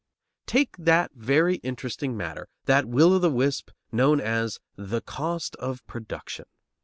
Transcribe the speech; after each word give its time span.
Take 0.47 0.75
that 0.77 1.11
very 1.13 1.57
interesting 1.57 2.17
matter, 2.17 2.47
that 2.65 2.85
will 2.87 3.13
o' 3.13 3.19
the 3.19 3.29
wisp, 3.29 3.69
known 3.91 4.19
as 4.19 4.57
"the 4.75 5.01
cost 5.01 5.55
of 5.57 5.85
production." 5.85 6.45